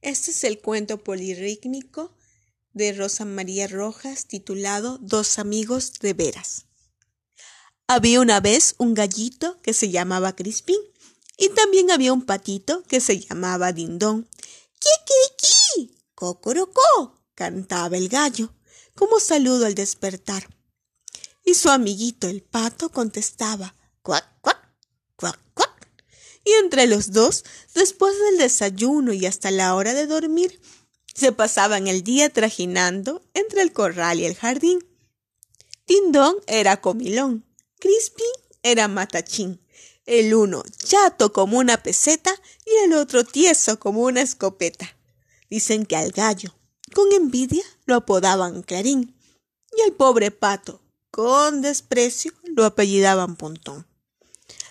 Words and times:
Este 0.00 0.30
es 0.30 0.44
el 0.44 0.60
cuento 0.60 1.02
polirrítmico 1.02 2.14
de 2.72 2.92
Rosa 2.92 3.24
María 3.24 3.66
Rojas 3.66 4.26
titulado 4.26 4.98
Dos 4.98 5.38
amigos 5.40 5.94
de 6.00 6.12
veras. 6.12 6.66
Había 7.88 8.20
una 8.20 8.40
vez 8.40 8.76
un 8.78 8.94
gallito 8.94 9.60
que 9.60 9.72
se 9.72 9.90
llamaba 9.90 10.36
Crispín 10.36 10.78
y 11.36 11.48
también 11.50 11.90
había 11.90 12.12
un 12.12 12.24
patito 12.24 12.84
que 12.84 13.00
se 13.00 13.18
llamaba 13.18 13.72
Dindón. 13.72 14.28
¡Kikiki! 14.78 15.96
¡Cocorocó! 16.14 17.18
cantaba 17.34 17.96
el 17.96 18.08
gallo 18.08 18.52
como 18.94 19.20
saludo 19.20 19.66
al 19.66 19.74
despertar. 19.74 20.48
Y 21.44 21.54
su 21.54 21.70
amiguito 21.70 22.28
el 22.28 22.42
pato 22.42 22.90
contestaba 22.90 23.74
cuac, 24.02 24.40
cuac, 24.40 24.58
cuac, 25.16 25.40
cuac. 25.54 25.67
Y 26.48 26.52
entre 26.52 26.86
los 26.86 27.12
dos, 27.12 27.44
después 27.74 28.14
del 28.18 28.38
desayuno 28.38 29.12
y 29.12 29.26
hasta 29.26 29.50
la 29.50 29.74
hora 29.74 29.92
de 29.92 30.06
dormir, 30.06 30.58
se 31.12 31.30
pasaban 31.30 31.88
el 31.88 32.02
día 32.02 32.32
trajinando 32.32 33.22
entre 33.34 33.60
el 33.60 33.70
corral 33.74 34.18
y 34.18 34.24
el 34.24 34.34
jardín. 34.34 34.78
Tindón 35.84 36.36
era 36.46 36.80
comilón, 36.80 37.44
Crispy 37.78 38.24
era 38.62 38.88
matachín, 38.88 39.60
el 40.06 40.32
uno 40.32 40.62
chato 40.82 41.34
como 41.34 41.58
una 41.58 41.82
peseta 41.82 42.32
y 42.64 42.84
el 42.86 42.94
otro 42.94 43.24
tieso 43.24 43.78
como 43.78 44.00
una 44.04 44.22
escopeta. 44.22 44.96
Dicen 45.50 45.84
que 45.84 45.96
al 45.96 46.12
gallo, 46.12 46.54
con 46.94 47.12
envidia, 47.12 47.64
lo 47.84 47.94
apodaban 47.94 48.62
Clarín, 48.62 49.14
y 49.76 49.82
al 49.82 49.92
pobre 49.92 50.30
pato, 50.30 50.80
con 51.10 51.60
desprecio 51.60 52.32
lo 52.44 52.64
apellidaban 52.64 53.36
Pontón. 53.36 53.87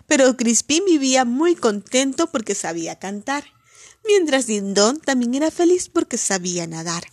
Pero 0.07 0.35
Crispín 0.38 0.84
vivía 0.85 1.25
muy 1.25 1.55
contento 1.55 2.31
porque 2.31 2.55
sabía 2.55 2.98
cantar, 2.98 3.45
mientras 4.05 4.48
Dindón 4.48 4.99
también 4.99 5.35
era 5.35 5.52
feliz 5.52 5.89
porque 5.89 6.17
sabía 6.17 6.65
nadar. 6.65 7.03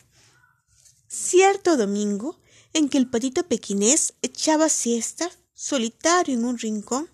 Cierto 1.08 1.76
domingo, 1.76 2.40
en 2.72 2.88
que 2.88 2.98
el 2.98 3.08
patito 3.08 3.46
pequinés 3.46 4.14
echaba 4.22 4.68
siesta 4.68 5.30
solitario 5.54 6.34
en 6.34 6.44
un 6.44 6.58
rincón, 6.58 7.08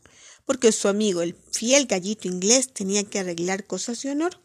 porque 0.47 0.73
su 0.73 0.89
amigo 0.89 1.23
el 1.23 1.37
fiel 1.53 1.87
gallito 1.87 2.27
inglés 2.27 2.73
tenía 2.73 3.05
que 3.05 3.19
arreglar 3.19 3.67
cosas 3.67 4.03
de 4.03 4.11
honor, 4.11 4.41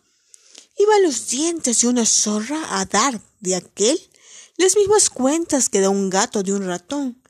iba 0.77 0.99
los 0.99 1.29
dientes 1.29 1.81
de 1.81 1.87
una 1.87 2.05
zorra 2.05 2.79
a 2.79 2.85
dar 2.85 3.21
de 3.39 3.55
aquel 3.55 3.99
las 4.57 4.75
mismas 4.75 5.09
cuentas 5.09 5.69
que 5.69 5.81
da 5.81 5.89
un 5.89 6.09
gato 6.09 6.43
de 6.43 6.53
un 6.53 6.65
ratón, 6.65 7.21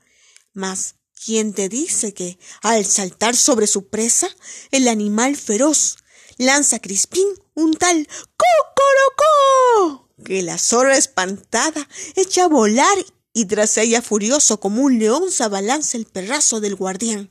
mas, 0.52 0.95
¿quién 1.24 1.52
te 1.52 1.68
dice 1.68 2.14
que, 2.14 2.38
al 2.62 2.84
saltar 2.84 3.36
sobre 3.36 3.66
su 3.66 3.88
presa, 3.88 4.28
el 4.70 4.88
animal 4.88 5.36
feroz 5.36 5.96
lanza 6.38 6.76
a 6.76 6.80
Crispín 6.80 7.26
un 7.54 7.74
tal 7.74 8.06
¡Cocorocó! 8.36 10.08
que 10.24 10.42
la 10.42 10.58
zorra 10.58 10.96
espantada 10.96 11.88
echa 12.14 12.44
a 12.44 12.48
volar 12.48 12.98
y 13.32 13.46
tras 13.46 13.76
ella 13.76 14.02
furioso 14.02 14.60
como 14.60 14.82
un 14.82 14.98
león 14.98 15.30
se 15.30 15.44
abalanza 15.44 15.96
el 15.98 16.06
perrazo 16.06 16.60
del 16.60 16.74
guardián. 16.74 17.30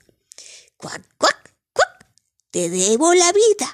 ¡Cuac, 0.78 1.02
cuac, 1.18 1.56
cuac! 1.74 2.08
Te 2.52 2.70
debo 2.70 3.14
la 3.14 3.32
vida. 3.32 3.74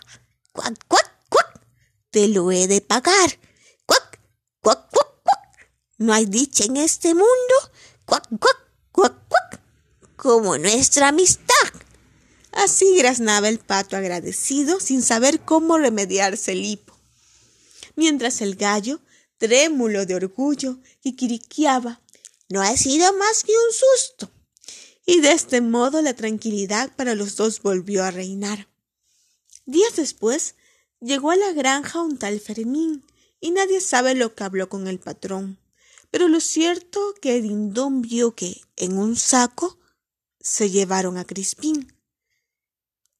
¡Cuac, 0.54 0.76
cuac, 0.88 1.28
cuac! 1.30 1.62
Te 2.09 2.30
lo 2.30 2.52
he 2.52 2.67
de 2.67 2.80
pagar. 2.80 3.38
¡Cuac, 3.86 4.20
cuac, 4.62 4.89
cuac, 4.92 5.23
cuac! 5.23 5.72
No 5.98 6.14
hay 6.14 6.26
dicha 6.26 6.64
en 6.64 6.78
este 6.78 7.14
mundo. 7.14 7.56
¡Cuac, 8.06 8.28
cuac! 8.30 8.39
cuac, 8.39 8.39
cuac, 8.39 8.61
como 10.22 10.59
nuestra 10.59 11.08
amistad. 11.08 11.55
Así 12.52 12.95
graznaba 12.95 13.50
el 13.50 13.58
pato 13.58 13.97
agradecido 13.97 14.80
sin 14.80 15.02
saber 15.02 15.39
cómo 15.39 15.80
remediarse 15.80 16.52
el 16.52 16.64
hipo. 16.64 16.95
Mientras 17.95 18.42
el 18.42 18.55
gallo, 18.55 18.99
trémulo 19.39 20.05
de 20.05 20.14
orgullo, 20.14 20.77
quiquiriqueaba, 21.02 22.02
no 22.49 22.61
ha 22.61 22.77
sido 22.77 23.11
más 23.14 23.44
que 23.44 23.52
un 23.52 23.73
susto. 23.73 24.31
Y 25.08 25.21
de 25.21 25.31
este 25.31 25.60
modo 25.60 26.04
la 26.04 26.14
tranquilidad 26.14 26.95
para 26.95 27.15
los 27.15 27.36
dos 27.36 27.60
volvió 27.64 28.04
a 28.04 28.11
reinar. 28.11 28.67
Días 29.65 29.95
después 29.95 30.54
llegó 30.99 31.31
a 31.31 31.36
la 31.36 31.52
granja 31.52 31.99
un 31.99 32.20
tal 32.20 32.39
Fermín, 32.39 33.04
y 33.39 33.49
nadie 33.49 33.81
sabe 33.81 34.14
lo 34.14 34.36
que 34.36 34.43
habló 34.43 34.70
con 34.70 34.87
el 34.87 34.99
patrón. 34.99 35.58
Pero 36.11 36.27
lo 36.27 36.42
cierto 36.42 37.15
que 37.20 37.42
Dindón 37.42 38.04
vio 38.04 38.36
que 38.36 38.61
en 38.76 38.99
un 38.99 39.15
saco 39.15 39.80
se 40.42 40.70
llevaron 40.70 41.18
a 41.18 41.26
Crispín. 41.26 41.96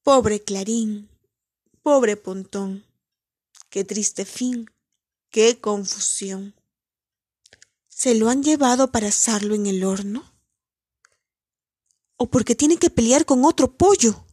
Pobre 0.02 0.42
Clarín, 0.42 1.08
pobre 1.82 2.16
Pontón, 2.16 2.84
qué 3.70 3.84
triste 3.84 4.24
fin, 4.24 4.70
qué 5.30 5.60
confusión. 5.60 6.54
¿Se 7.88 8.14
lo 8.16 8.28
han 8.28 8.42
llevado 8.42 8.90
para 8.90 9.08
asarlo 9.08 9.54
en 9.54 9.66
el 9.66 9.84
horno? 9.84 10.34
¿O 12.16 12.28
porque 12.30 12.56
tiene 12.56 12.78
que 12.78 12.90
pelear 12.90 13.24
con 13.24 13.44
otro 13.44 13.76
pollo? 13.76 14.26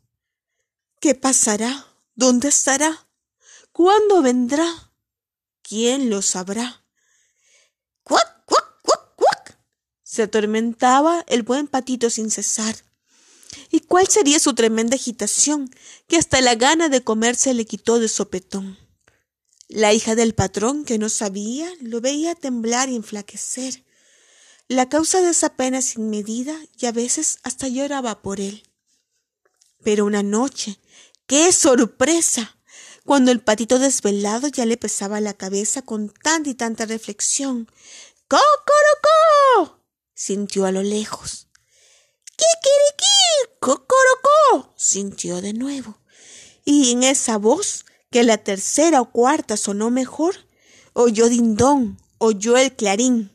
¿Qué 1.00 1.14
pasará? 1.14 1.86
¿Dónde 2.16 2.48
estará? 2.48 3.08
¿Cuándo 3.72 4.24
vendrá? 4.24 4.92
¿Quién 5.62 6.10
lo 6.10 6.24
sabrá? 6.24 6.84
¡Cuac! 8.04 8.40
Se 10.12 10.24
atormentaba 10.24 11.24
el 11.28 11.44
buen 11.44 11.68
patito 11.68 12.10
sin 12.10 12.32
cesar. 12.32 12.76
¿Y 13.70 13.82
cuál 13.82 14.08
sería 14.08 14.40
su 14.40 14.56
tremenda 14.56 14.96
agitación, 14.96 15.70
que 16.08 16.18
hasta 16.18 16.42
la 16.42 16.56
gana 16.56 16.90
de 16.90 17.04
comerse 17.04 17.54
le 17.54 17.66
quitó 17.66 18.00
de 18.00 18.08
sopetón? 18.08 18.80
La 19.68 19.94
hija 19.94 20.16
del 20.16 20.34
patrón, 20.34 20.84
que 20.84 20.98
no 20.98 21.10
sabía, 21.10 21.72
lo 21.82 22.02
veía 22.02 22.34
temblar 22.34 22.90
y 22.90 22.96
enflaquecer. 22.96 23.86
La 24.68 24.90
causa 24.90 25.22
de 25.22 25.30
esa 25.30 25.56
pena 25.56 25.80
sin 25.80 26.10
medida 26.10 26.58
y 26.80 26.88
a 26.88 26.92
veces 26.92 27.38
hasta 27.44 27.68
lloraba 27.68 28.24
por 28.24 28.40
él. 28.40 28.64
Pero 29.84 30.06
una 30.06 30.24
noche, 30.24 30.80
¡qué 31.28 31.52
sorpresa! 31.52 32.58
Cuando 33.06 33.30
el 33.30 33.42
patito 33.42 33.78
desvelado 33.78 34.48
ya 34.48 34.66
le 34.66 34.76
pesaba 34.76 35.22
la 35.22 35.36
cabeza 35.36 35.84
con 35.84 36.10
tanta 36.10 36.50
y 36.50 36.56
tanta 36.56 36.88
reflexión. 36.88 37.70
¡Cocorocó! 38.28 38.99
Sintió 40.20 40.66
a 40.66 40.74
lo 40.74 40.84
lejos. 40.84 41.48
¡Kikiriki! 42.36 43.56
¡Cocorocó! 43.62 44.74
sintió 44.76 45.40
de 45.40 45.54
nuevo. 45.54 45.98
Y 46.66 46.92
en 46.92 47.04
esa 47.04 47.38
voz, 47.38 47.86
que 48.12 48.24
la 48.24 48.38
tercera 48.38 49.00
o 49.00 49.12
cuarta 49.12 49.56
sonó 49.56 49.92
mejor, 49.92 50.36
oyó 50.92 51.30
Dindón, 51.30 52.02
oyó 52.18 52.58
el 52.58 52.76
clarín, 52.76 53.32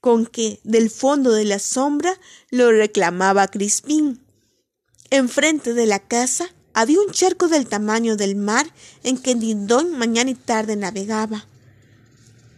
con 0.00 0.24
que 0.24 0.60
del 0.64 0.88
fondo 0.88 1.30
de 1.30 1.44
la 1.44 1.58
sombra 1.58 2.18
lo 2.48 2.70
reclamaba 2.70 3.48
Crispín. 3.48 4.24
Enfrente 5.10 5.74
de 5.74 5.84
la 5.84 5.98
casa 5.98 6.54
había 6.72 7.00
un 7.00 7.12
charco 7.12 7.48
del 7.48 7.68
tamaño 7.68 8.16
del 8.16 8.34
mar 8.34 8.66
en 9.02 9.18
que 9.18 9.34
Dindón 9.34 9.98
mañana 9.98 10.30
y 10.30 10.34
tarde 10.34 10.74
navegaba. 10.74 11.46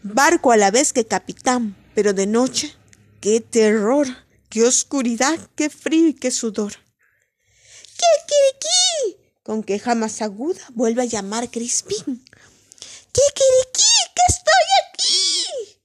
Barco 0.04 0.52
a 0.52 0.56
la 0.56 0.70
vez 0.70 0.92
que 0.92 1.04
capitán, 1.04 1.76
pero 1.96 2.12
de 2.12 2.28
noche 2.28 2.76
¡Qué 3.20 3.40
terror! 3.40 4.06
¡Qué 4.48 4.62
oscuridad! 4.64 5.38
¡Qué 5.54 5.70
frío 5.70 6.08
y 6.08 6.14
qué 6.14 6.30
sudor! 6.30 6.74
¡Kikiriki! 7.96 9.30
Con 9.42 9.62
queja 9.62 9.94
más 9.94 10.20
aguda 10.22 10.60
vuelve 10.74 11.02
a 11.02 11.06
llamar 11.06 11.50
Crispín. 11.50 12.24
¡Kikiriki! 13.12 13.90
¡Que 14.14 14.22
estoy 14.28 14.66
aquí! 14.84 15.80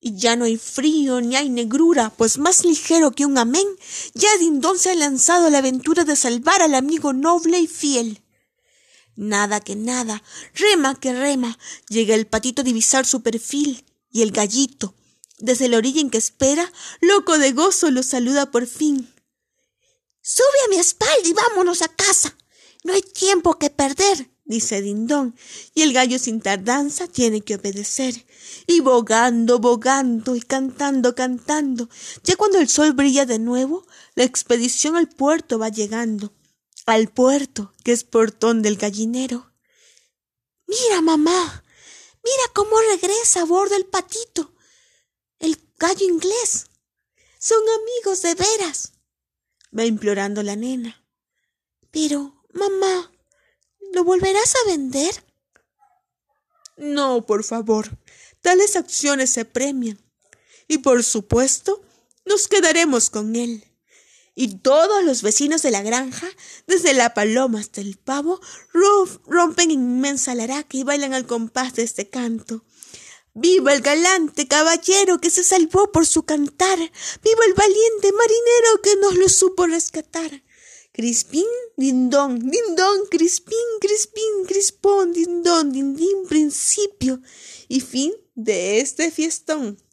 Y 0.00 0.16
ya 0.16 0.36
no 0.36 0.46
hay 0.46 0.56
frío 0.56 1.20
ni 1.20 1.36
hay 1.36 1.48
negrura, 1.48 2.10
pues 2.10 2.38
más 2.38 2.64
ligero 2.64 3.12
que 3.12 3.24
un 3.24 3.38
amén, 3.38 3.66
ya 4.14 4.28
Dindón 4.38 4.78
se 4.78 4.90
ha 4.90 4.94
lanzado 4.94 5.46
a 5.46 5.50
la 5.50 5.58
aventura 5.58 6.04
de 6.04 6.16
salvar 6.16 6.60
al 6.60 6.74
amigo 6.74 7.12
noble 7.12 7.58
y 7.60 7.68
fiel. 7.68 8.22
Nada 9.16 9.60
que 9.60 9.76
nada, 9.76 10.22
rema 10.54 10.98
que 10.98 11.12
rema, 11.12 11.56
llega 11.88 12.14
el 12.14 12.26
patito 12.26 12.62
a 12.62 12.64
divisar 12.64 13.06
su 13.06 13.22
perfil, 13.22 13.86
y 14.10 14.22
el 14.22 14.32
gallito, 14.32 14.94
desde 15.44 15.68
la 15.68 15.76
orilla 15.76 16.00
en 16.00 16.10
que 16.10 16.18
espera, 16.18 16.72
loco 17.00 17.38
de 17.38 17.52
gozo, 17.52 17.90
lo 17.90 18.02
saluda 18.02 18.50
por 18.50 18.66
fin. 18.66 19.12
Sube 20.22 20.64
a 20.64 20.68
mi 20.70 20.76
espalda 20.76 21.28
y 21.28 21.34
vámonos 21.34 21.82
a 21.82 21.88
casa. 21.88 22.36
No 22.82 22.94
hay 22.94 23.02
tiempo 23.02 23.58
que 23.58 23.68
perder, 23.68 24.30
dice 24.44 24.80
Dindón, 24.80 25.36
y 25.74 25.82
el 25.82 25.92
gallo 25.92 26.18
sin 26.18 26.40
tardanza 26.40 27.08
tiene 27.08 27.42
que 27.42 27.56
obedecer. 27.56 28.24
Y 28.66 28.80
bogando, 28.80 29.58
bogando 29.58 30.34
y 30.34 30.40
cantando, 30.40 31.14
cantando, 31.14 31.90
ya 32.22 32.36
cuando 32.36 32.58
el 32.58 32.68
sol 32.68 32.92
brilla 32.92 33.26
de 33.26 33.38
nuevo, 33.38 33.86
la 34.14 34.24
expedición 34.24 34.96
al 34.96 35.08
puerto 35.08 35.58
va 35.58 35.68
llegando. 35.68 36.32
Al 36.86 37.08
puerto, 37.08 37.72
que 37.82 37.92
es 37.92 38.04
portón 38.04 38.62
del 38.62 38.76
gallinero. 38.76 39.52
Mira, 40.66 41.02
mamá, 41.02 41.64
mira 42.22 42.42
cómo 42.54 42.76
regresa 42.92 43.42
a 43.42 43.44
bordo 43.44 43.76
el 43.76 43.86
patito 43.86 44.53
gallo 45.84 46.06
inglés. 46.06 46.66
Son 47.38 47.60
amigos 47.80 48.22
de 48.22 48.34
veras. 48.34 48.92
Va 49.76 49.84
implorando 49.84 50.42
la 50.42 50.56
nena. 50.56 51.04
Pero, 51.90 52.42
mamá, 52.52 53.12
¿lo 53.92 54.02
volverás 54.02 54.54
a 54.56 54.68
vender? 54.70 55.24
No, 56.78 57.26
por 57.26 57.44
favor. 57.44 57.98
Tales 58.40 58.76
acciones 58.76 59.30
se 59.30 59.44
premian. 59.44 59.98
Y 60.68 60.78
por 60.78 61.04
supuesto, 61.04 61.82
nos 62.24 62.48
quedaremos 62.48 63.10
con 63.10 63.36
él. 63.36 63.64
Y 64.34 64.56
todos 64.56 65.04
los 65.04 65.22
vecinos 65.22 65.62
de 65.62 65.70
la 65.70 65.82
granja, 65.82 66.26
desde 66.66 66.94
la 66.94 67.12
paloma 67.14 67.60
hasta 67.60 67.82
el 67.82 67.98
pavo, 67.98 68.40
rompen 69.26 69.70
inmensa 69.70 70.34
laraca 70.34 70.76
y 70.76 70.82
bailan 70.82 71.12
al 71.12 71.26
compás 71.26 71.74
de 71.74 71.82
este 71.82 72.08
canto. 72.08 72.64
¡Viva 73.36 73.74
el 73.74 73.80
galante 73.80 74.46
caballero 74.46 75.20
que 75.20 75.28
se 75.28 75.42
salvó 75.42 75.90
por 75.90 76.06
su 76.06 76.22
cantar! 76.22 76.78
¡Viva 76.78 77.44
el 77.48 77.54
valiente 77.54 78.12
marinero 78.12 78.80
que 78.80 78.94
nos 78.96 79.16
lo 79.16 79.28
supo 79.28 79.66
rescatar! 79.66 80.44
Crispín, 80.92 81.44
dindón, 81.76 82.38
dindón, 82.38 83.06
crispín, 83.10 83.56
crispín, 83.80 84.44
crispón, 84.46 85.12
dindón, 85.12 85.72
dindín, 85.72 86.28
principio 86.28 87.20
y 87.66 87.80
fin 87.80 88.12
de 88.36 88.78
este 88.78 89.10
fiestón. 89.10 89.83